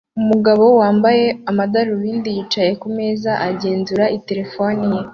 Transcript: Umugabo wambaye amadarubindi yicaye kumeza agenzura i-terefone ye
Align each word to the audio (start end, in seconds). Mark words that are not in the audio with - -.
Umugabo 0.21 0.65
wambaye 0.79 1.25
amadarubindi 1.49 2.29
yicaye 2.35 2.71
kumeza 2.81 3.31
agenzura 3.49 4.03
i-terefone 4.17 4.83
ye 4.93 5.01